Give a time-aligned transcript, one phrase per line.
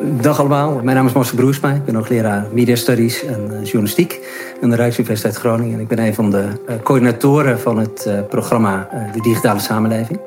[0.00, 1.72] Dag allemaal, mijn naam is Marcel Broesma.
[1.72, 4.20] Ik ben hoogleraar Media Studies en uh, Journalistiek
[4.62, 5.74] aan de Rijksuniversiteit Groningen.
[5.74, 10.18] En ik ben een van de uh, coördinatoren van het uh, programma De Digitale Samenleving.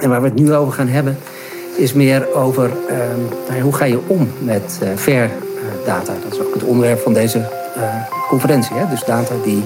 [0.00, 1.16] En waar we het nu over gaan hebben,
[1.76, 2.70] is meer over
[3.48, 5.30] nou hoe ga je om met fair
[5.84, 6.12] data.
[6.22, 7.48] Dat is ook het onderwerp van deze
[8.28, 8.76] conferentie.
[8.76, 8.88] Hè?
[8.88, 9.62] Dus data die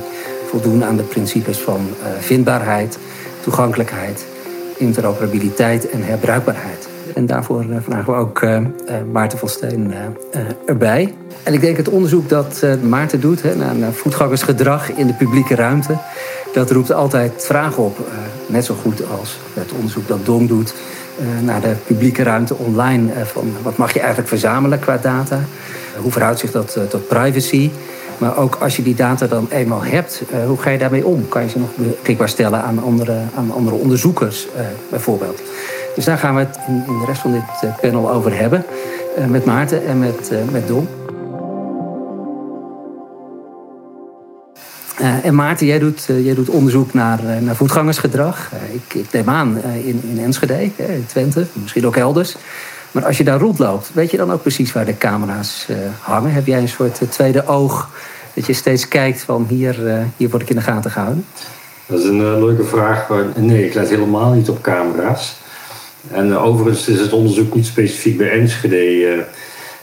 [0.46, 1.88] voldoen aan de principes van
[2.18, 2.98] vindbaarheid,
[3.40, 4.26] toegankelijkheid,
[4.76, 6.88] interoperabiliteit en herbruikbaarheid.
[7.14, 8.58] En daarvoor eh, vragen we ook uh,
[9.12, 9.94] Maarten van Steen
[10.66, 11.14] erbij.
[11.42, 15.96] En ik denk het onderzoek dat Maarten doet naar, voetgangersgedrag in de publieke ruimte...
[16.52, 17.98] dat roept altijd vragen op,
[18.46, 20.74] net zo goed als het onderzoek dat Dong doet...
[21.42, 23.12] naar de publieke ruimte online.
[23.24, 25.38] van wat mag je eigenlijk verzamelen qua data?
[26.00, 27.70] hoe verhoudt zich dat tot privacy?
[28.18, 31.28] Maar ook als je die data dan eenmaal hebt, hoe ga je daarmee om?
[31.28, 34.48] Kan je ze nog beschikbaar stellen aan andere, aan andere onderzoekers
[34.90, 35.42] bijvoorbeeld?
[35.94, 38.64] Dus daar gaan we het in, de rest van dit eh, panel over hebben.
[39.18, 40.70] Uh, met Maarten en met, uh, met.
[45.00, 48.50] Uh, en Maarten, jij doet, jij doet onderzoek naar, naar voetgangersgedrag.
[48.72, 52.36] ik, ik neem aan in, in Enschede, in Twente, misschien ook elders.
[52.90, 55.68] Maar als je daar rondloopt, weet je dan ook precies waar de camera's
[56.00, 56.32] hangen?
[56.32, 57.90] Heb jij een soort tweede oog
[58.34, 59.76] dat je steeds kijkt van hier,
[60.16, 61.26] hier word ik in de gaten gehouden?
[61.86, 63.08] Dat is een leuke vraag.
[63.36, 65.36] Nee, ik let helemaal niet op camera's.
[66.10, 69.00] En uh, overigens is het onderzoek niet specifiek bij Enschede.
[69.00, 69.22] Uh,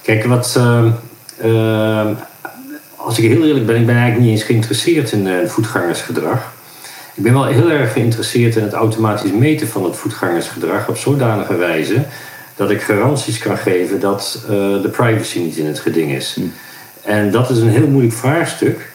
[0.01, 0.59] kijk, wat.
[1.45, 2.07] Uh,
[2.95, 6.53] als ik heel eerlijk ben, ik ben eigenlijk niet eens geïnteresseerd in voetgangersgedrag.
[7.13, 11.55] Ik ben wel heel erg geïnteresseerd in het automatisch meten van het voetgangersgedrag op zodanige
[11.55, 12.05] wijze
[12.55, 16.33] dat ik garanties kan geven dat de privacy niet in het geding is.
[16.33, 16.41] Hm.
[17.01, 18.91] En dat is een heel moeilijk vraagstuk.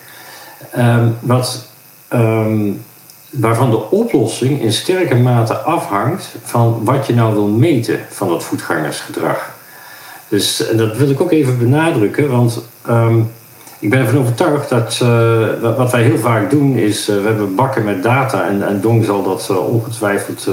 [0.78, 1.66] Um, wat
[2.12, 2.84] um,
[3.36, 8.44] waarvan de oplossing in sterke mate afhangt van wat je nou wil meten van dat
[8.44, 9.54] voetgangersgedrag.
[10.28, 13.30] Dus dat wil ik ook even benadrukken, want um,
[13.78, 17.54] ik ben ervan overtuigd dat uh, wat wij heel vaak doen is, uh, we hebben
[17.54, 20.48] bakken met data en, en Dong zal dat uh, ongetwijfeld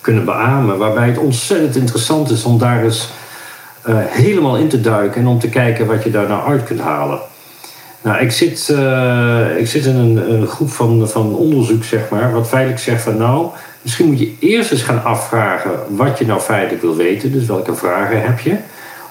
[0.00, 3.08] kunnen beamen, waarbij het ontzettend interessant is om daar eens
[3.96, 7.20] helemaal in te duiken en om te kijken wat je daar nou uit kunt halen.
[8.02, 12.32] Nou, ik zit, uh, ik zit in een, een, groep van, van onderzoek, zeg maar,
[12.32, 13.46] wat feitelijk zegt van nou,
[13.82, 17.74] misschien moet je eerst eens gaan afvragen wat je nou feitelijk wil weten, dus welke
[17.74, 18.56] vragen heb je,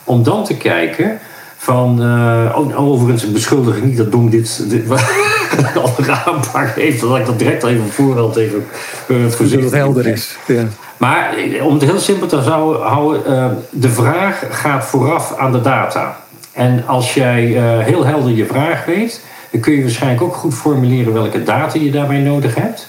[0.03, 1.19] om dan te kijken
[1.57, 7.01] van, uh, oh, overigens beschuldig ik niet dat Dong dit, dit een andere aanpak heeft,
[7.01, 8.65] dat ik dat direct al even voorhand even
[9.07, 9.69] uh, het voorzichtig...
[9.69, 10.63] Dat het helder is, ja.
[10.97, 16.17] Maar om het heel simpel te houden, de vraag gaat vooraf aan de data.
[16.59, 19.21] En als jij uh, heel helder je vraag weet,
[19.51, 22.87] dan kun je waarschijnlijk ook goed formuleren welke data je daarbij nodig hebt.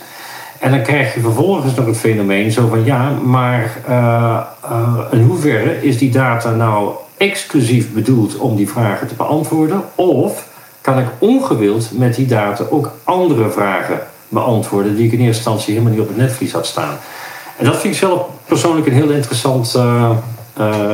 [0.58, 5.22] En dan krijg je vervolgens nog het fenomeen zo van ja, maar uh, uh, in
[5.22, 9.82] hoeverre is die data nou exclusief bedoeld om die vragen te beantwoorden?
[9.94, 10.48] Of
[10.80, 15.72] kan ik ongewild met die data ook andere vragen beantwoorden die ik in eerste instantie
[15.72, 16.96] helemaal niet op het netvlies had staan?
[17.56, 19.78] En dat vind ik zelf persoonlijk een heel interessant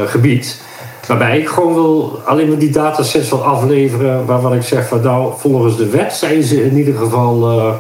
[0.06, 0.60] gebied.
[1.06, 5.33] Waarbij ik gewoon wil alleen maar die datasets wil afleveren waarvan ik zeg van nou,
[5.39, 7.75] volgens de wet zijn ze in ieder geval uh,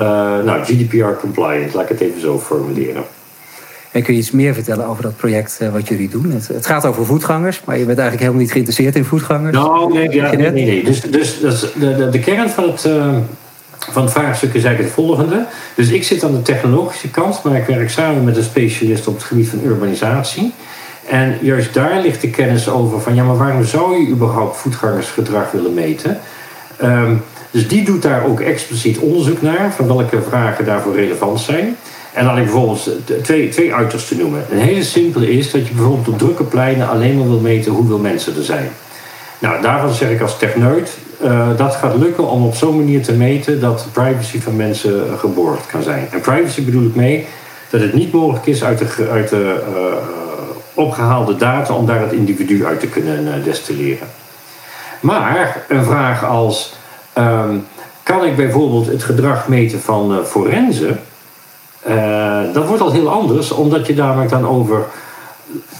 [0.00, 3.02] uh, nou, GDPR compliant, laat ik het even zo formuleren.
[3.90, 6.30] En kun je iets meer vertellen over dat project uh, wat jullie doen?
[6.30, 9.56] Het, het, gaat over voetgangers, maar je bent eigenlijk helemaal niet geïnteresseerd in voetgangers.
[9.56, 12.88] Nou, nee, ja, nee, nee, nee, Dus, dus, dus de, de, de, kern van het,
[13.90, 15.46] van het vraagstuk is eigenlijk het volgende.
[15.74, 19.14] Dus ik zit aan de technologische kant, maar ik werk samen met een specialist op
[19.14, 20.52] het gebied van urbanisatie.
[21.08, 25.50] En juist daar ligt de kennis over van ja, maar waarom zou je überhaupt voetgangersgedrag
[25.50, 26.20] willen meten?
[26.82, 31.76] Um, dus die doet daar ook expliciet onderzoek naar van welke vragen daarvoor relevant zijn.
[32.12, 32.90] En laat ik bijvoorbeeld
[33.22, 34.44] twee, twee uitersten noemen.
[34.50, 37.98] Een hele simpele is dat je bijvoorbeeld op drukke pleinen alleen maar wil meten hoeveel
[37.98, 38.68] mensen er zijn.
[39.38, 43.12] Nou, daarvan zeg ik als techneut, uh, dat gaat lukken om op zo'n manier te
[43.12, 46.08] meten dat de privacy van mensen geborgd kan zijn.
[46.10, 47.26] En privacy bedoel ik mee
[47.70, 49.82] dat het niet mogelijk is uit de, uit de uh,
[50.74, 54.08] opgehaalde data om daar het individu uit te kunnen eh, destilleren.
[55.00, 56.74] Maar een vraag als:
[57.18, 57.66] um,
[58.02, 61.00] kan ik bijvoorbeeld het gedrag meten van uh, forensen?
[61.88, 64.84] Uh, dat wordt al heel anders, omdat je namelijk dan over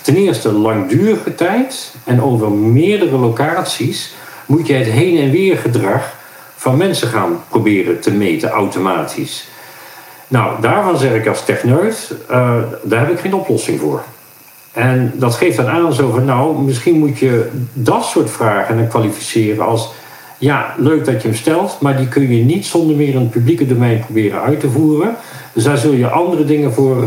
[0.02, 4.14] ten eerste langdurige tijd en over meerdere locaties
[4.46, 6.14] moet je het heen en weer gedrag
[6.56, 9.48] van mensen gaan proberen te meten automatisch.
[10.28, 12.14] Nou, daarvan zeg ik als techneut,
[12.82, 14.02] daar heb ik geen oplossing voor.
[14.74, 19.66] En dat geeft dan aan van, nou, misschien moet je dat soort vragen dan kwalificeren
[19.66, 19.90] als,
[20.38, 23.30] ja, leuk dat je hem stelt, maar die kun je niet zonder meer in het
[23.30, 25.16] publieke domein proberen uit te voeren.
[25.52, 27.06] Dus daar zul je andere dingen voor,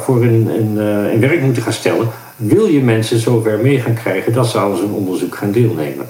[0.00, 0.78] voor in, in,
[1.12, 2.08] in werk moeten gaan stellen.
[2.36, 6.06] Wil je mensen zover mee gaan krijgen dat ze aan zo'n onderzoek gaan deelnemen?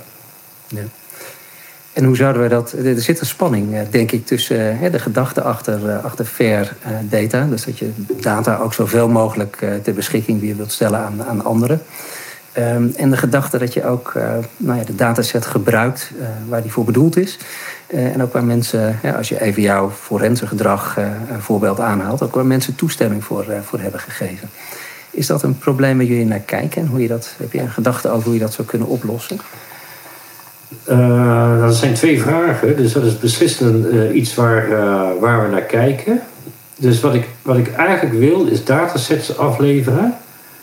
[0.68, 0.82] Ja.
[1.92, 2.72] En hoe zouden we dat.
[2.72, 7.46] Er zit een spanning, denk ik, tussen de gedachte achter, achter fair data.
[7.46, 7.90] Dus dat je
[8.20, 11.82] data ook zoveel mogelijk ter beschikking weer wilt stellen aan, aan anderen.
[12.52, 14.12] Ehm, en de gedachte dat je ook
[14.56, 16.10] nou ja, de dataset gebruikt
[16.48, 17.38] waar die voor bedoeld is.
[17.86, 20.98] En ook waar mensen, als je even jouw forense gedrag
[21.38, 24.48] voorbeeld aanhaalt, ook waar mensen toestemming voor, voor hebben gegeven.
[25.12, 26.82] Is dat een probleem waar jullie naar kijken?
[26.82, 29.38] En hoe je dat, heb je een gedachte over hoe je dat zou kunnen oplossen?
[31.60, 32.76] Dat zijn twee vragen.
[32.76, 34.68] Dus dat is beslist een, iets waar,
[35.20, 36.20] waar we naar kijken.
[36.76, 40.14] Dus wat ik, wat ik eigenlijk wil, is datasets afleveren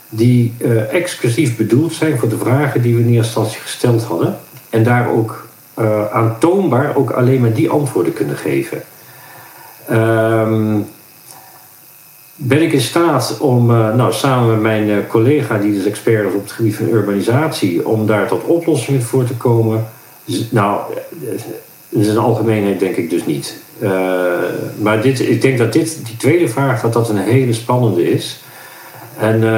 [0.09, 0.53] die
[0.91, 4.37] exclusief bedoeld zijn voor de vragen die we in eerste instantie gesteld hadden.
[4.69, 5.47] En daar ook
[6.11, 8.81] aantoonbaar ook alleen maar die antwoorden kunnen geven.
[9.91, 10.87] Um,
[12.35, 16.41] ben ik in staat om, nou, samen met mijn collega, die dus expert is op
[16.41, 19.87] het gebied van urbanisatie, om daar tot oplossingen voor te komen?
[20.49, 20.81] Nou,
[21.89, 23.55] in zijn algemeenheid denk ik dus niet.
[24.81, 28.39] maar dit, ik denk dat dit, die tweede vraag, dat dat een hele spannende is.
[29.19, 29.49] En uh,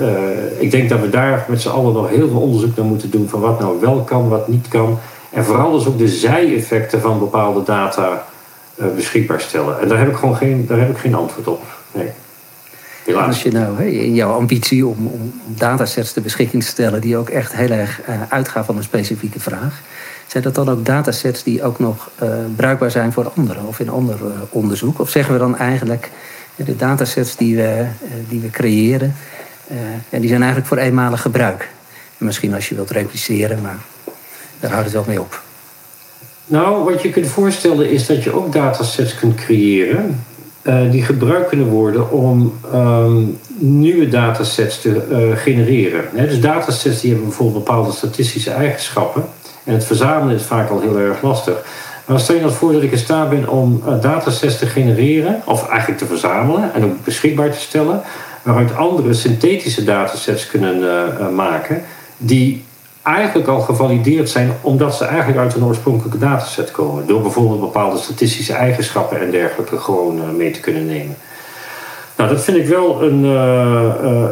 [0.00, 3.10] uh, ik denk dat we daar met z'n allen nog heel veel onderzoek naar moeten
[3.10, 4.98] doen van wat nou wel kan, wat niet kan.
[5.30, 8.24] En vooral dus ook de zijeffecten van bepaalde data
[8.94, 9.80] beschikbaar stellen.
[9.80, 11.62] En daar heb ik gewoon geen, daar heb ik geen antwoord op.
[11.92, 12.10] Nee.
[13.04, 13.26] Helaas.
[13.26, 17.28] Als je nou in jouw ambitie om, om datasets ter beschikking te stellen die ook
[17.28, 19.80] echt heel erg uitgaan van een specifieke vraag,
[20.26, 22.10] zijn dat dan ook datasets die ook nog
[22.56, 24.18] bruikbaar zijn voor anderen of in ander
[24.50, 25.00] onderzoek?
[25.00, 26.10] Of zeggen we dan eigenlijk
[26.56, 27.88] de datasets die we, eh,
[28.28, 29.14] die we creëren,
[29.66, 31.68] en eh, die zijn eigenlijk voor eenmalig gebruik.
[32.18, 33.78] En misschien als je wilt repliceren, maar
[34.60, 35.42] daar houdt het wel mee op.
[36.46, 40.24] Nou, wat je kunt voorstellen is dat je ook datasets kunt creëren
[40.62, 46.04] uh, die gebruikt kunnen worden om um, nieuwe datasets te uh, genereren.
[46.12, 49.24] dus datasets die hebben bijvoorbeeld bepaalde statistische eigenschappen.
[49.64, 51.54] En het verzamelen is vaak al heel erg lastig.
[52.04, 55.42] Maar stel je nou voor dat ik in staat ben om uh, datasets te genereren,
[55.44, 58.00] of eigenlijk te verzamelen en ook beschikbaar te stellen,
[58.42, 60.84] waaruit andere synthetische datasets kunnen
[61.34, 61.82] maken,
[62.16, 62.64] die
[63.02, 67.06] eigenlijk al gevalideerd zijn omdat ze eigenlijk uit een oorspronkelijke dataset komen.
[67.06, 71.16] Door bijvoorbeeld bepaalde statistische eigenschappen en dergelijke gewoon mee te kunnen nemen.
[72.16, 73.24] Nou, dat vind ik wel een,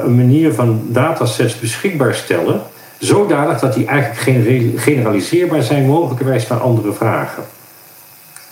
[0.05, 2.61] een manier van datasets beschikbaar stellen
[3.00, 4.50] zodanig dat die eigenlijk
[4.81, 7.43] generaliseerbaar zijn, mogelijkerwijs naar andere vragen.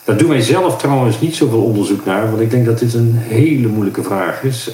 [0.04, 3.14] Daar doen wij zelf trouwens niet zoveel onderzoek naar, want ik denk dat dit een
[3.14, 4.70] hele moeilijke vraag is.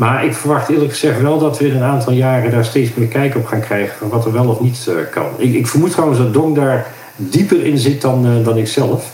[0.00, 3.08] Maar ik verwacht eerlijk gezegd wel dat we in een aantal jaren daar steeds meer
[3.08, 5.26] kijk op gaan krijgen van wat er wel of niet uh, kan.
[5.36, 6.86] Ik, ik, vermoed trouwens dat Dong daar
[7.16, 9.12] dieper in zit dan, uh, dan ik zelf.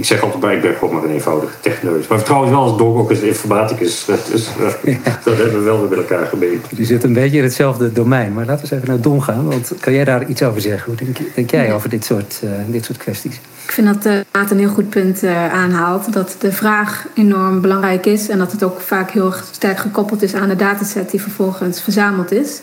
[0.00, 2.06] Ik zeg altijd bij, ik ben gewoon maar een eenvoudige techneus.
[2.06, 4.04] Maar trouwens wel als Dong ook als informaticus.
[4.04, 4.48] Dus
[4.84, 5.18] ja.
[5.24, 6.76] dat hebben we wel weer met elkaar gemeten.
[6.76, 8.32] Die zit een beetje in hetzelfde domein.
[8.32, 9.48] Maar laten we eens even naar Dong gaan.
[9.48, 10.86] Want kan jij daar iets over zeggen?
[10.86, 13.40] Hoe denk, denk jij over dit soort, dit soort kwesties?
[13.64, 16.12] Ik vind dat de Raad een heel goed punt uh, aanhaalt.
[16.12, 20.34] Dat de vraag enorm belangrijk is en dat het ook vaak heel sterk gekoppeld is
[20.34, 22.60] aan de dataset die vervolgens verzameld is.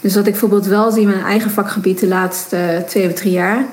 [0.00, 3.32] Dus wat ik bijvoorbeeld wel zie in mijn eigen vakgebied de laatste twee of drie
[3.32, 3.64] jaar,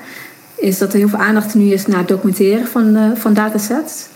[0.62, 4.06] is dat er heel veel aandacht nu is naar het documenteren van, uh, van datasets.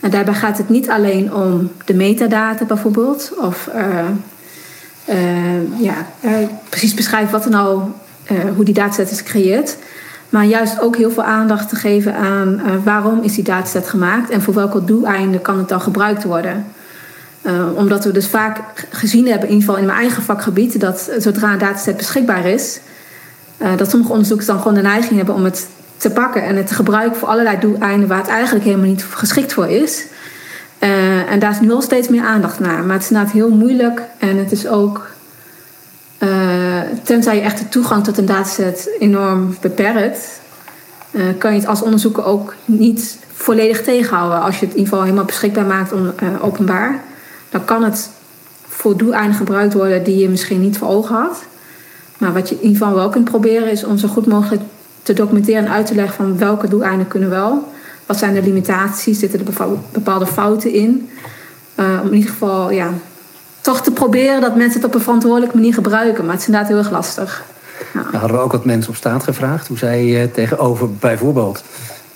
[0.00, 4.04] En daarbij gaat het niet alleen om de metadata bijvoorbeeld, of uh,
[5.78, 5.94] ja,
[6.68, 7.82] precies beschrijven wat er nou,
[8.56, 9.76] hoe die dataset is gecreëerd.
[10.28, 14.42] Maar juist ook heel veel aandacht te geven aan waarom is die dataset gemaakt en
[14.42, 16.66] voor welke doeleinden kan het dan gebruikt worden.
[17.74, 18.58] Omdat we dus vaak
[18.90, 22.80] gezien hebben, in ieder geval in mijn eigen vakgebied, dat zodra een dataset beschikbaar is,
[23.76, 25.66] dat sommige onderzoekers dan gewoon de neiging hebben om het
[25.98, 29.52] te pakken en het te gebruiken voor allerlei doeleinden waar het eigenlijk helemaal niet geschikt
[29.52, 30.06] voor is.
[31.28, 32.84] en daar is nu wel steeds meer aandacht naar.
[32.84, 35.06] Maar het is inderdaad heel moeilijk en het is ook
[36.18, 40.40] uh, tenzij je echt de toegang tot een dataset enorm beperkt,
[41.10, 44.40] uh, kan je het als onderzoeker ook niet volledig tegenhouden.
[44.40, 47.02] Als je het in ieder geval helemaal beschikbaar maakt om, openbaar,
[47.50, 48.10] dan kan het
[48.68, 51.44] voor doeleinden gebruikt worden die je misschien niet voor ogen had.
[52.18, 54.62] Maar wat je in ieder geval wel kunt proberen is om zo goed mogelijk
[55.14, 57.72] te documenteren en uit te leggen van welke doeleinden kunnen wel.
[58.06, 59.18] Wat zijn de limitaties?
[59.18, 61.10] Zitten er bepaalde fouten in?
[61.76, 62.90] om in ieder geval ja,
[63.60, 66.24] toch te proberen dat mensen het op een verantwoordelijke manier gebruiken.
[66.24, 67.44] Maar het is inderdaad heel erg lastig.
[67.94, 68.00] Ja.
[68.00, 71.64] Nou, hadden we ook wat mensen op straat gevraagd hoe zij eh, tegenover bijvoorbeeld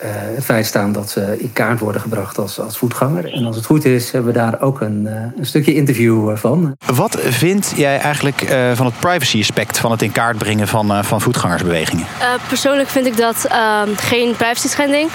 [0.08, 3.32] het feit staan dat ze in kaart worden gebracht als, als voetganger.
[3.32, 5.06] En als het goed is, hebben we daar ook een,
[5.36, 6.76] een stukje interview van.
[6.94, 8.40] Wat vind jij eigenlijk
[8.74, 12.06] van het privacy aspect van het in kaart brengen van, van voetgangersbewegingen?
[12.48, 15.10] persoonlijk vind ik dat ehm, geen privacy schending.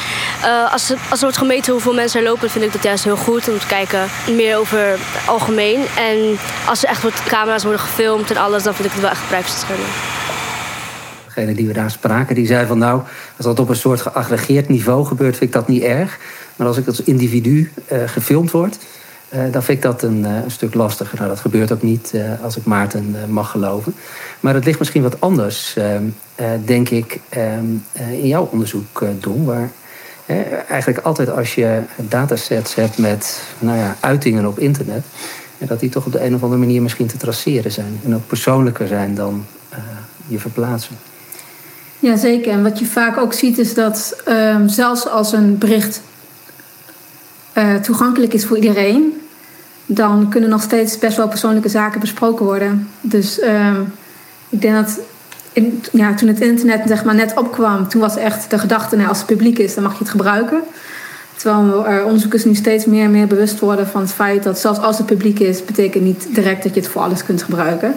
[0.72, 3.50] als, als er wordt gemeten hoeveel mensen er lopen, vind ik dat juist heel goed
[3.50, 4.00] om te kijken
[4.36, 5.80] meer over het algemeen.
[5.98, 9.12] En als er echt wordt, camera's worden gefilmd en alles, dan vind ik het wel
[9.12, 9.90] echt privacy schending
[11.38, 13.02] degene die we daar spraken, die zei van nou,
[13.38, 16.20] als dat op een soort geaggregeerd niveau gebeurt, vind ik dat niet erg.
[16.56, 18.78] Maar als ik als individu uh, gefilmd word,
[19.34, 21.18] uh, dan vind ik dat een, uh, een, stuk lastiger.
[21.18, 23.96] Nou, dat gebeurt ook niet als ik Maarten mag geloven.
[24.40, 25.76] Maar het ligt misschien wat anders,
[26.66, 27.20] denk ik,
[27.96, 29.46] in jouw onderzoek, Don.
[29.46, 29.70] Waar
[30.68, 35.04] eigenlijk altijd als je datasets hebt met nou ja, uitingen op internet,
[35.58, 38.00] dat die toch op de een of andere manier misschien te traceren zijn.
[38.06, 39.46] En ook persoonlijker zijn dan
[40.28, 40.96] je verplaatsen.
[42.00, 42.52] Ja, zeker.
[42.52, 46.02] En wat je vaak ook ziet is dat ehm, zelfs als een bericht
[47.58, 49.22] uh, toegankelijk is voor iedereen,
[49.86, 52.90] dan kunnen nog steeds best wel persoonlijke zaken besproken worden.
[53.02, 53.80] Dus uh,
[54.50, 55.00] ik denk dat
[55.54, 59.10] in, ja, toen het internet zeg maar, net opkwam, toen was echt de gedachte, nou,
[59.10, 60.64] als het publiek is, dan mag je het gebruiken.
[61.36, 64.80] Terwijl uh, onderzoekers nu steeds meer en meer bewust worden van het feit dat zelfs
[64.80, 67.96] als het publiek is, betekent niet direct dat je het voor alles kunt gebruiken.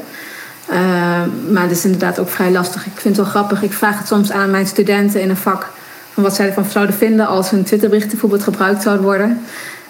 [0.71, 2.87] Uh, maar het is inderdaad ook vrij lastig.
[2.87, 3.63] Ik vind het wel grappig.
[3.63, 5.69] Ik vraag het soms aan mijn studenten in een vak.
[6.13, 9.41] Van wat zij ervan zouden vinden als hun Twitterbericht bijvoorbeeld gebruikt zouden worden.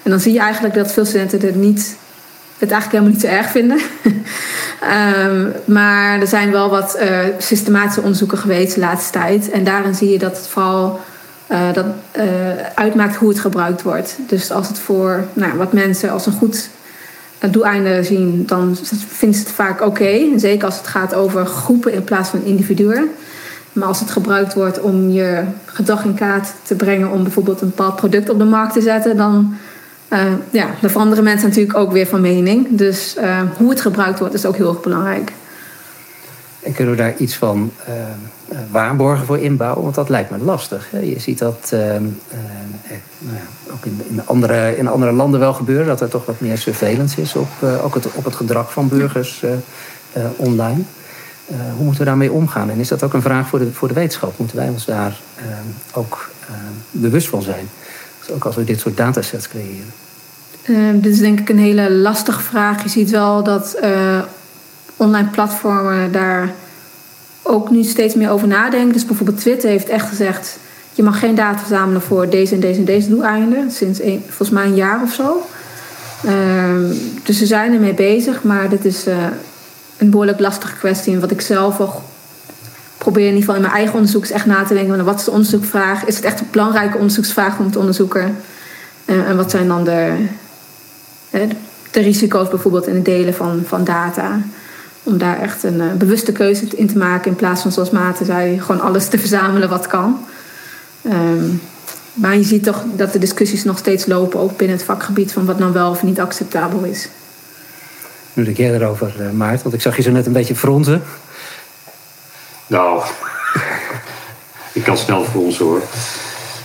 [0.02, 1.96] En dan zie je eigenlijk dat veel studenten het, niet,
[2.58, 3.80] het eigenlijk helemaal niet zo erg vinden.
[5.26, 9.50] um, maar er zijn wel wat uh, systematische onderzoeken geweest de laatste tijd.
[9.50, 11.00] En daarin zie je dat het vooral
[11.52, 11.86] uh, dat,
[12.74, 14.16] uitmaakt hoe het gebruikt wordt.
[14.26, 16.68] Dus als het voor nou, wat mensen als een goed
[17.50, 18.76] doeleinden zien, dan
[19.08, 20.38] vindt ze het vaak oké.
[20.38, 23.08] Zeker als het gaat over groepen in plaats van individuen.
[23.72, 27.68] Maar als het gebruikt wordt om je gedrag in kaart te brengen om bijvoorbeeld een
[27.68, 29.54] bepaald product op de markt te zetten, dan,
[30.12, 30.20] uh,
[30.50, 32.66] ja, dan veranderen mensen natuurlijk ook weer van mening.
[32.70, 35.32] Dus uh, hoe het gebruikt wordt is ook heel erg belangrijk.
[36.62, 39.82] En kunnen we daar iets van uh, waarborgen voor inbouwen?
[39.82, 40.90] Want dat lijkt me lastig.
[40.90, 40.98] Hè?
[40.98, 43.38] Je ziet dat uh, nou
[43.72, 47.20] ook in, in, andere, in andere landen wel gebeuren, dat er toch wat meer surveillance
[47.20, 47.48] is op,
[47.82, 49.44] ook het, op het gedrag van burgers
[50.36, 50.82] online.
[51.46, 52.70] hoe moeten we daarmee omgaan?
[52.70, 54.38] En is dat ook een vraag voor de, voor de wetenschap?
[54.38, 55.20] Moeten wij ons daar
[55.92, 56.30] ook
[56.90, 57.68] bewust van zijn?
[58.18, 61.00] Dus ook als we dit soort datasets creëren.
[61.00, 62.82] dit is denk ik een hele lastige vraag.
[62.82, 63.76] Je ziet wel dat
[65.00, 66.54] online platformen daar
[67.42, 68.92] ook nu steeds meer over nadenken.
[68.92, 70.58] Dus bijvoorbeeld Twitter heeft echt gezegd:
[70.92, 73.70] je mag geen data verzamelen voor deze en deze en deze doeleinden.
[73.70, 75.46] Sinds volgens mij een jaar of zo.
[76.26, 79.14] Uh, dus ze zijn ermee bezig, maar dit is uh,
[79.96, 81.14] een behoorlijk lastige kwestie.
[81.14, 81.94] En wat ik zelf ook
[82.98, 85.30] probeer in ieder geval in mijn eigen onderzoek echt na te denken: wat is de
[85.30, 86.04] onderzoekvraag?
[86.04, 88.36] Is het echt een belangrijke onderzoeksvraag om te onderzoeken?
[89.06, 90.26] Uh, en wat zijn dan de,
[91.90, 94.40] de risico's bijvoorbeeld in het delen van, van data?
[95.02, 97.30] Om daar echt een uh, bewuste keuze in te maken.
[97.30, 100.18] In plaats van zoals Maarten zei, gewoon alles te verzamelen wat kan.
[101.04, 101.60] Um,
[102.12, 105.46] maar je ziet toch dat de discussies nog steeds lopen, ook binnen het vakgebied, van
[105.46, 107.08] wat nou wel of niet acceptabel is.
[108.32, 111.02] Nu de keer erover, uh, Maarten, want ik zag je zo net een beetje fronzen.
[112.66, 113.02] Nou,
[114.72, 115.82] ik kan snel fronsen hoor.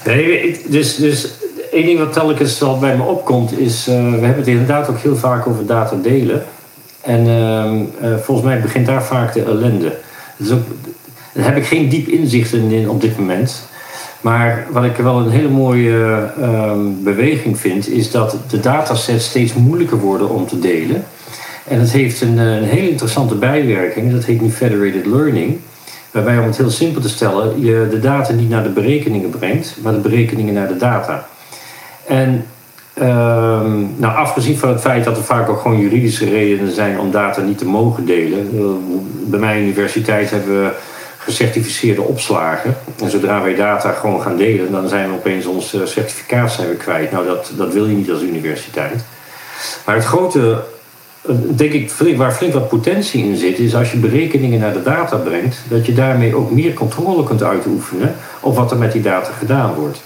[0.05, 1.27] Nee, dus, dus
[1.71, 4.99] één ding wat telkens al bij me opkomt is, uh, we hebben het inderdaad ook
[4.99, 6.45] heel vaak over data delen.
[7.05, 9.97] En ehm, eh, volgens mij begint daar vaak de ellende.
[10.37, 10.49] Dus
[11.33, 13.67] daar heb ik geen diep inzicht in, op dit moment.
[14.21, 19.53] Maar wat ik wel een hele mooie ehm, beweging vind, is dat de datasets steeds
[19.53, 21.05] moeilijker worden om te delen.
[21.67, 25.59] En het heeft een, een hele interessante bijwerking, dat heet nu federated learning.
[26.11, 29.77] Waarbij, om het heel simpel te stellen, je de data niet naar de berekeningen brengt,
[29.81, 31.27] maar de berekeningen naar de data.
[32.07, 32.45] En
[32.95, 37.11] Ehm, nou, afgezien van het feit dat er vaak ook gewoon juridische redenen zijn om
[37.11, 38.49] data niet te mogen delen.
[38.55, 38.63] Uh,
[39.29, 40.71] bij mijn universiteit hebben we
[41.17, 42.77] gecertificeerde opslagen.
[43.01, 46.77] En zodra wij data gewoon gaan delen, dan zijn we opeens ons eh, certificaat zijn
[46.77, 47.11] kwijt.
[47.11, 49.03] Nou, dat, dat wil je niet als universiteit.
[49.85, 50.63] Maar het grote,
[51.21, 54.83] eh, denk ik, waar flink wat potentie in zit, is als je berekeningen naar de
[54.83, 59.01] data brengt, dat je daarmee ook meer controle kunt uitoefenen op wat er met die
[59.01, 60.01] data gedaan wordt.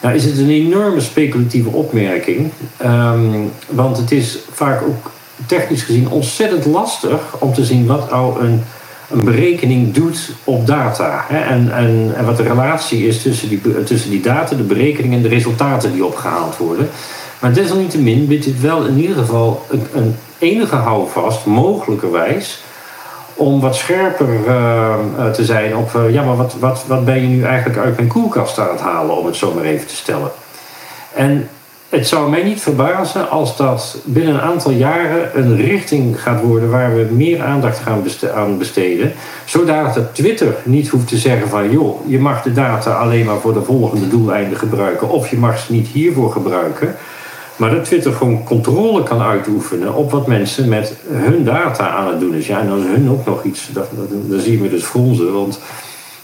[0.00, 2.50] Nou is het een enorme speculatieve opmerking.
[2.84, 5.10] Um, want het is vaak ook
[5.46, 8.62] technisch gezien ontzettend lastig om te zien wat nou een,
[9.10, 11.24] een berekening doet op data.
[11.28, 11.38] Hè?
[11.38, 15.22] En, en, en wat de relatie is tussen die, tussen die data, de berekeningen en
[15.22, 16.88] de resultaten die opgehaald worden.
[17.40, 22.62] Maar desalniettemin biedt dit wel in ieder geval een, een enige houvast, mogelijkerwijs,
[23.40, 24.28] om wat scherper
[25.32, 28.58] te zijn op, ja, maar wat, wat, wat ben je nu eigenlijk uit mijn koelkast
[28.58, 30.30] aan het halen, om het zo maar even te stellen.
[31.14, 31.48] En
[31.88, 36.70] het zou mij niet verbazen als dat binnen een aantal jaren een richting gaat worden
[36.70, 38.04] waar we meer aandacht gaan
[38.34, 39.12] aan besteden.
[39.44, 43.38] Zodat dat Twitter niet hoeft te zeggen van joh, je mag de data alleen maar
[43.40, 46.96] voor de volgende doeleinden gebruiken of je mag ze niet hiervoor gebruiken.
[47.60, 52.20] Maar dat Twitter gewoon controle kan uitoefenen op wat mensen met hun data aan het
[52.20, 52.46] doen is.
[52.46, 55.32] Ja, en dan hun ook nog iets, dan zie je me dus fronzen.
[55.32, 55.60] Want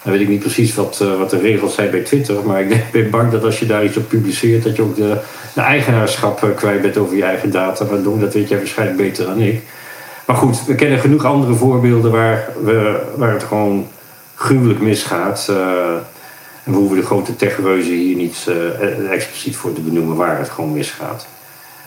[0.03, 2.37] dan weet ik niet precies wat, uh, wat de regels zijn bij Twitter.
[2.45, 5.17] Maar ik ben bang dat als je daar iets op publiceert, dat je ook de,
[5.55, 7.85] eigenaarschap eh, kwijt bent over je eigen data.
[7.85, 9.63] Maar doen, dat weet jij waarschijnlijk beter dan ik.
[10.27, 13.87] Maar goed, we kennen genoeg andere voorbeelden waar, we, waar het gewoon
[14.35, 15.47] gruwelijk misgaat.
[15.51, 15.57] Uh,
[16.67, 18.47] en we hoeven de grote techreuzen hier niet
[19.11, 21.27] expliciet voor te benoemen waar het gewoon misgaat.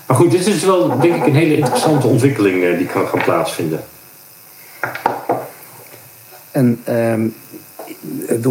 [0.05, 3.83] Maar goed, dit is wel denk ik een hele interessante ontwikkeling die kan gaan plaatsvinden.
[6.51, 7.35] En um,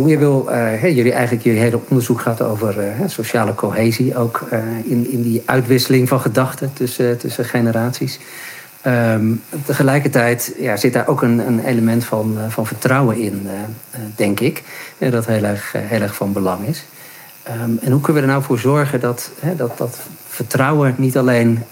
[0.06, 0.48] je wil,
[0.82, 4.48] jullie eigenlijk jullie hele onderzoek gaat over sociale cohesie, ook
[4.84, 8.18] in, in die uitwisseling van gedachten tussen, tussen generaties.
[8.86, 13.48] Um, tegelijkertijd ja, zit daar ook een, een element van, van vertrouwen in,
[14.16, 14.62] denk ik,
[14.98, 16.84] dat heel erg, heel erg van belang is.
[17.48, 21.62] Um, en hoe kunnen we er nou voor zorgen dat dat, dat vertrouwen niet alleen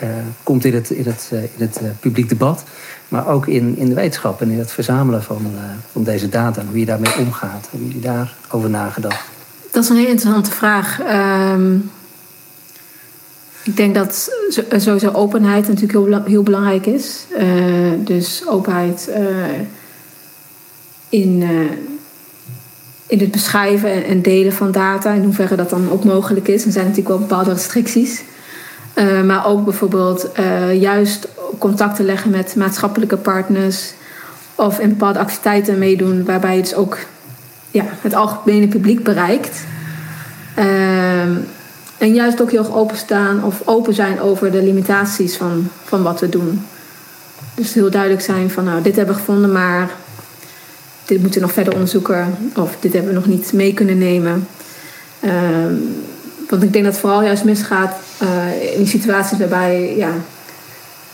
[0.43, 2.65] komt in het, in het, in het publiek debat,
[3.09, 5.47] maar ook in, in de wetenschap en in het verzamelen van,
[5.93, 6.63] van deze data.
[6.69, 7.69] Hoe je daarmee omgaat.
[7.71, 9.25] Hebben jullie daarover nagedacht?
[9.73, 11.01] Dat is een hele interessante vraag.
[11.53, 11.91] Um,
[13.66, 14.30] ik denk dat
[14.76, 17.25] sowieso openheid natuurlijk heel, heel belangrijk is.
[17.38, 17.44] Uh,
[17.99, 19.16] dus openheid uh,
[21.08, 21.42] in,
[23.06, 25.12] in het beschrijven en delen van data.
[25.12, 26.64] In hoeverre dat dan ook mogelijk is.
[26.64, 28.23] Er zijn natuurlijk wel bepaalde restricties.
[29.25, 30.30] Maar ook bijvoorbeeld
[30.78, 33.92] juist contacten leggen met maatschappelijke partners.
[34.54, 36.99] Of in bepaalde activiteiten meedoen waarbij je dus ook
[37.70, 39.64] ja, het algemene publiek bereikt.
[41.99, 46.29] En juist ook heel openstaan of open zijn over de limitaties van, van wat we
[46.29, 46.67] doen.
[47.55, 49.91] Dus heel duidelijk zijn van nou, dit hebben we gevonden, maar
[51.05, 52.50] dit moeten we nog verder onderzoeken.
[52.57, 54.49] Of dit hebben we nog niet mee kunnen nemen.
[55.21, 55.75] Ehm,
[56.49, 60.11] want ik denk dat het vooral juist misgaat uh, in situaties waarbij ja,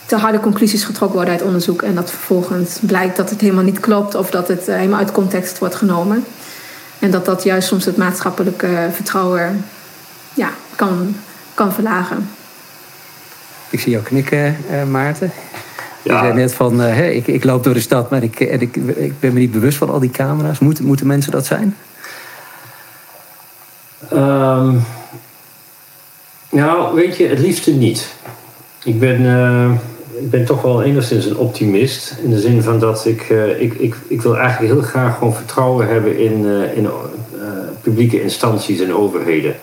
[0.06, 1.82] te harde conclusies getrokken worden uit onderzoek.
[1.82, 5.12] En dat vervolgens blijkt dat het helemaal niet klopt of dat het uh, helemaal uit
[5.12, 6.24] context wordt genomen.
[6.98, 9.64] En dat dat juist soms het maatschappelijke vertrouwen
[10.34, 11.14] ja, kan,
[11.54, 12.28] kan verlagen.
[13.70, 15.32] Ik zie jou knikken, uh, Maarten.
[16.02, 16.14] Ja.
[16.14, 18.76] Je zei net van, uh, ik, ik loop door de stad, maar ik, en ik,
[18.76, 20.58] ik ben me niet bewust van al die camera's.
[20.58, 21.76] Moeten, moeten mensen dat zijn?
[24.12, 24.84] Um,
[26.50, 28.14] nou, weet je, het liefste niet.
[28.84, 29.70] Ik ben, uh,
[30.20, 32.16] ik ben toch wel enigszins een optimist.
[32.22, 35.34] In de zin van dat ik, uh, ik, ik, ik wil eigenlijk heel graag gewoon
[35.34, 36.88] vertrouwen hebben in, uh, in
[37.82, 39.54] publieke instanties en overheden.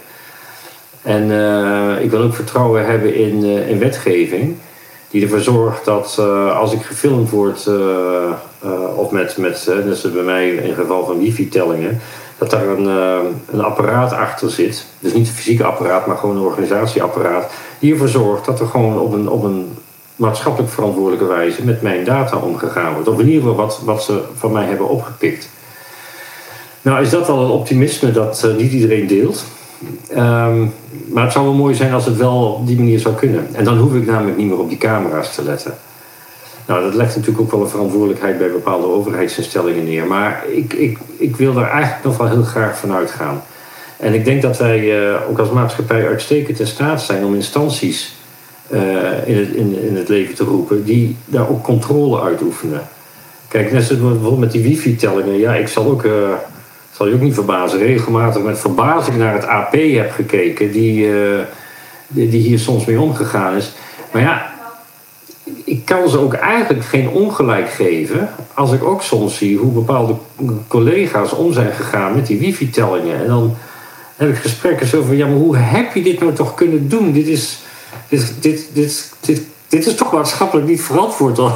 [1.02, 1.24] En
[2.02, 4.56] ik wil ook vertrouwen hebben in, in wetgeving.
[5.10, 6.20] Die ervoor zorgt dat
[6.54, 7.70] als ik gefilmd word,
[8.96, 12.02] of met, met net zoals bij mij in geval van wifi-tellingen
[12.38, 12.86] dat daar een,
[13.52, 14.86] een apparaat achter zit.
[15.00, 17.52] Dus niet een fysieke apparaat, maar gewoon een organisatieapparaat.
[17.80, 19.78] Die ervoor zorgt dat er gewoon op een, op een
[20.16, 23.08] maatschappelijk verantwoordelijke wijze met mijn data omgegaan wordt.
[23.08, 25.50] Of in ieder geval wat, wat ze van mij hebben opgepikt.
[26.82, 29.46] Nou is dat al een optimisme dat niet iedereen deelt.
[30.12, 30.74] Um,
[31.14, 33.48] maar het zou wel mooi zijn als het wel op die manier zou kunnen.
[33.52, 35.74] En dan hoef ik namelijk niet meer op die camera's te letten.
[36.66, 40.06] Nou, dat legt natuurlijk ook wel een verantwoordelijkheid bij bepaalde overheidsinstellingen neer.
[40.06, 43.42] Maar ik, ik, ik wil daar eigenlijk nog wel heel graag van uitgaan.
[43.98, 48.16] En ik denk dat wij uh, ook als maatschappij uitstekend in staat zijn om instanties
[48.72, 52.82] uh, in, het, in, het leven te roepen die daar ook controle uitoefenen.
[53.48, 55.38] Kijk, net zoals bijvoorbeeld met die wifi-tellingen.
[55.38, 56.12] Ja, ik zal ook, uh,
[57.00, 61.10] zal je ook niet verbazen, regelmatig met verbazing naar het AP heb gekeken, die,
[62.08, 63.72] die, die hier soms mee omgegaan is.
[64.12, 64.52] Maar ja,
[65.64, 70.16] ik kan ze ook eigenlijk geen ongelijk geven als ik ook soms zie hoe bepaalde
[70.68, 73.20] collega's om zijn gegaan met die wifi-tellingen.
[73.20, 73.56] En dan
[74.16, 77.12] heb ik gesprekken zo van, ja, maar hoe heb je dit nou toch kunnen doen?
[77.12, 77.60] Dit is,
[78.10, 81.52] dit, dit, dit, dit, dit is toch maatschappelijk niet verantwoord om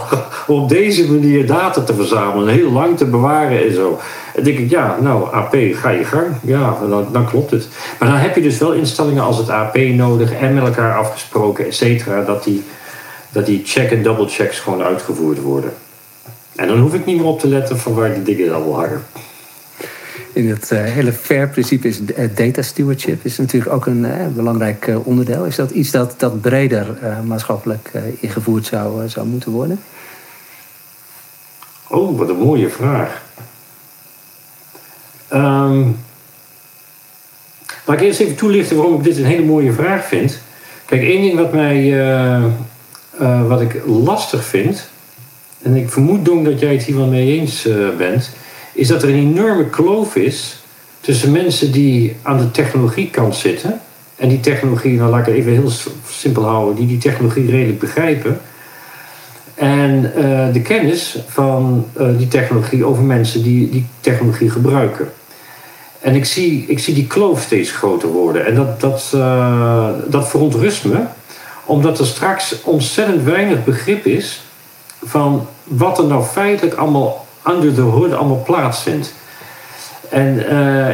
[0.48, 4.00] op deze manier data te verzamelen, heel lang te bewaren en zo.
[4.36, 6.28] En denk ik, ja, nou, AP, ga je gang.
[6.42, 7.68] Ja, dan, dan klopt het.
[8.00, 11.66] Maar dan heb je dus wel instellingen als het AP nodig en met elkaar afgesproken,
[11.66, 12.64] et cetera, dat die
[13.34, 15.74] dat die check- en double-checks gewoon uitgevoerd worden.
[16.56, 19.04] En dan hoef ik niet meer op te letten van waar die dingen allemaal hangen.
[20.34, 24.92] In het uh, hele FAIR-principe is uh, data stewardship is natuurlijk ook een uh, belangrijk
[25.04, 25.46] onderdeel.
[25.46, 29.80] Is dat iets dat, dat breder maatschappelijk ingevoerd zou, zou moeten worden?
[31.88, 33.22] Oh, wat een mooie vraag.
[35.34, 36.00] Um,
[37.86, 40.40] laat ik eerst even toelichten waarom ik dit een hele mooie vraag vind.
[40.86, 41.98] Kijk, één ding wat, mij,
[43.48, 44.90] wat ik lastig vind,
[45.62, 47.68] en ik vermoed Dong dat jij het hier wel mee eens
[47.98, 48.32] bent,
[48.74, 50.56] is dat er een enorme kloof is
[51.00, 53.82] tussen mensen die aan de technologiekant zitten
[54.16, 55.72] en die technologie, nou laat ik het even heel
[56.08, 58.42] simpel houden, die die technologie redelijk begrijpen.
[59.56, 65.12] En uh, de kennis van uh, die technologie over mensen die die technologie gebruiken.
[66.00, 68.46] En ik zie, ik zie die kloof steeds groter worden.
[68.46, 71.00] En dat, dat, uh, dat verontrust me,
[71.66, 74.42] omdat er straks ontzettend weinig begrip is
[75.04, 79.14] van wat er nou feitelijk allemaal under de hood allemaal plaatsvindt.
[80.10, 80.38] En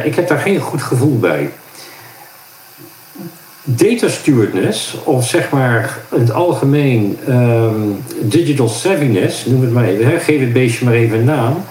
[0.04, 1.50] ik heb daar geen goed gevoel bij
[3.62, 10.06] data stewardness, of zeg maar in het algemeen um, digital savviness, noem het maar even,
[10.06, 11.64] hè, geef het beestje maar even een naam,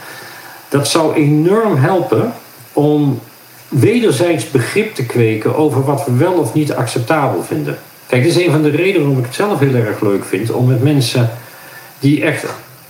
[0.69, 2.33] dat zou enorm helpen
[2.73, 3.19] om
[3.67, 7.77] wederzijds begrip te kweken over wat we wel of niet acceptabel vinden.
[8.07, 10.51] Kijk, dit is een van de redenen waarom ik het zelf heel erg leuk vind
[10.51, 11.29] om met mensen
[11.99, 12.45] die echt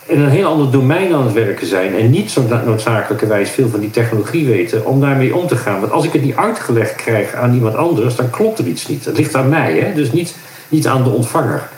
[0.09, 3.79] in een heel ander domein aan het werken zijn en niet zo noodzakelijkerwijs veel van
[3.79, 5.79] die technologie weten, om daarmee om te gaan.
[5.79, 9.05] Want als ik het niet uitgelegd krijg aan iemand anders, dan klopt er iets niet.
[9.05, 9.93] Het ligt aan mij, hè?
[9.93, 10.35] dus niet,
[10.69, 11.69] niet aan de ontvanger.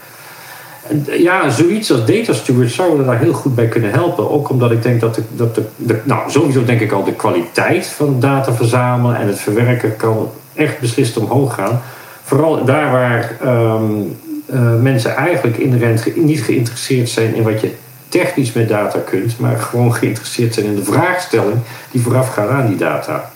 [1.18, 4.32] Ja, zoiets als data steward zou er daar heel goed bij kunnen helpen.
[4.32, 7.14] Ook omdat ik denk dat, de, dat de, de, nou, sowieso denk ik al de
[7.14, 11.82] kwaliteit van data verzamelen en het verwerken kan echt beslist omhoog gaan.
[12.24, 14.18] Vooral daar waar um,
[14.54, 17.72] uh, mensen eigenlijk inherent niet geïnteresseerd zijn in wat je
[18.12, 21.58] technisch met data kunt, maar gewoon geïnteresseerd zijn in de vraagstelling
[21.92, 23.32] die voorafgaat aan die data.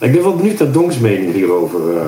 [0.00, 1.80] Ik ben wel benieuwd naar Dongs mening hierover.
[1.94, 2.00] Uh.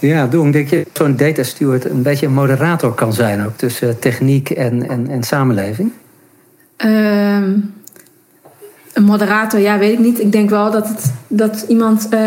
[0.00, 3.98] Ja, Dong, denk je zo'n data steward een beetje een moderator kan zijn ook tussen
[3.98, 5.92] techniek en, en, en samenleving?
[6.76, 7.74] Um,
[8.92, 10.20] een moderator, ja, weet ik niet.
[10.20, 12.20] Ik denk wel dat, het, dat iemand, uh,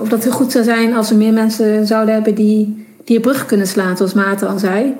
[0.00, 3.22] of dat het goed zou zijn als we meer mensen zouden hebben die, die een
[3.22, 4.94] brug kunnen slaan, zoals Maarten al zei.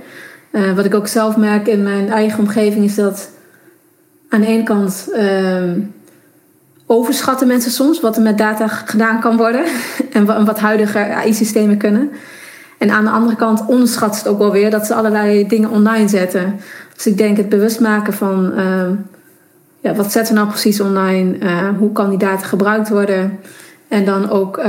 [0.52, 3.30] Uh, wat ik ook zelf merk in mijn eigen omgeving is dat
[4.28, 5.72] aan de ene kant uh,
[6.86, 9.64] overschatten mensen soms wat er met data gedaan kan worden
[10.12, 12.10] en wat huidige AI-systemen kunnen.
[12.78, 16.08] En aan de andere kant onderschat het ook wel weer dat ze allerlei dingen online
[16.08, 16.60] zetten.
[16.94, 18.90] Dus ik denk het bewust maken van uh,
[19.80, 23.38] ja, wat zetten we nou precies online, uh, hoe kan die data gebruikt worden
[23.88, 24.60] en dan ook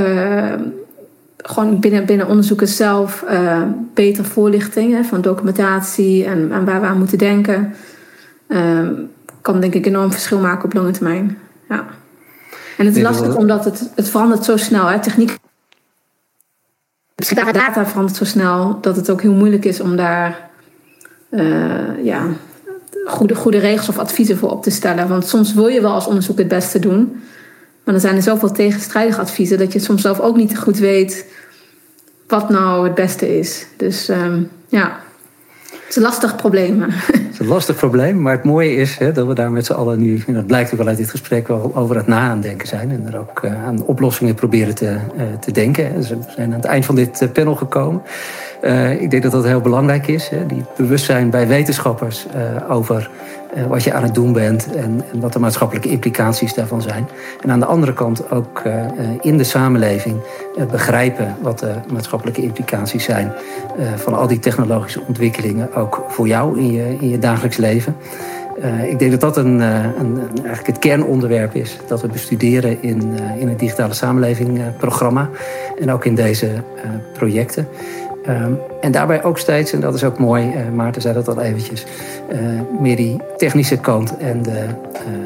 [1.42, 3.62] gewoon binnen, binnen onderzoeken zelf uh,
[3.94, 7.74] beter voorlichting hè, van documentatie en, en waar we aan moeten denken.
[8.48, 8.88] Uh,
[9.40, 11.38] kan denk ik enorm verschil maken op lange termijn.
[11.68, 11.86] Ja.
[12.78, 14.86] En het is lastig omdat het, het verandert zo snel.
[14.86, 15.00] Hè.
[15.00, 15.38] Techniek.
[17.52, 20.50] Data verandert zo snel dat het ook heel moeilijk is om daar
[21.30, 22.26] uh, ja,
[23.06, 25.08] goede, goede regels of adviezen voor op te stellen.
[25.08, 27.22] Want soms wil je wel als onderzoek het beste doen.
[27.84, 31.26] Maar dan zijn er zoveel tegenstrijdige adviezen dat je soms zelf ook niet goed weet
[32.26, 33.66] wat nou het beste is.
[33.76, 35.00] Dus um, ja,
[35.70, 36.80] het is een lastig probleem.
[37.32, 39.72] Het is een lastig probleem, maar het mooie is hè, dat we daar met z'n
[39.72, 42.90] allen nu, en dat blijkt ook wel uit dit gesprek, wel over het na-aandenken zijn.
[42.90, 45.94] En er ook uh, aan oplossingen proberen te, uh, te denken.
[45.94, 48.02] Dus we zijn aan het eind van dit uh, panel gekomen.
[48.98, 50.28] ik denk dat dat heel belangrijk is.
[50.28, 52.26] Hè, die bewustzijn bij wetenschappers
[52.68, 53.10] over
[53.56, 57.08] uh, wat je aan het doen bent en, en, wat de maatschappelijke implicaties daarvan zijn.
[57.40, 58.84] En aan de andere kant ook uh,
[59.20, 60.16] in de samenleving
[60.70, 63.32] begrijpen wat de maatschappelijke implicaties zijn
[63.96, 67.96] van al die technologische ontwikkelingen, ook voor jou in je, in je dagelijks leven.
[68.88, 73.48] ik denk dat dat een, een, eigenlijk het kernonderwerp is dat we bestuderen in, in
[73.48, 75.30] het Digitale Samenleving programma
[75.80, 76.50] en ook in deze
[77.12, 77.68] projecten.
[78.28, 81.40] Um, en daarbij ook steeds, en dat is ook mooi, uh, Maarten zei dat al
[81.40, 81.86] eventjes,
[82.32, 82.38] uh,
[82.80, 84.64] meer die technische kant en de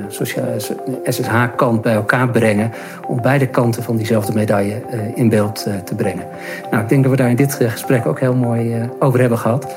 [0.08, 2.72] uh, SSH-kant bij elkaar brengen.
[3.06, 4.82] Om beide kanten van diezelfde medaille
[5.14, 6.24] in beeld te brengen.
[6.70, 9.74] Nou, ik denk dat we daar in dit gesprek ook heel mooi over hebben gehad.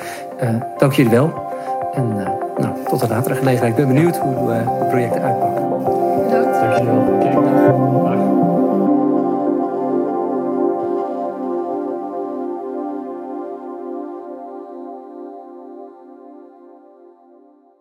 [0.77, 1.33] dank jullie wel.
[1.95, 2.07] En
[2.57, 3.77] nou, tot een latere gelegenheid.
[3.77, 5.69] Ik ben benieuwd hoe de projecten uitpakken.
[6.25, 6.59] Bedankt.
[6.59, 7.08] Dank jullie wel.